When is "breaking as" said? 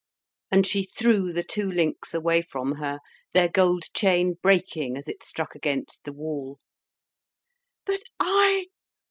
4.41-5.07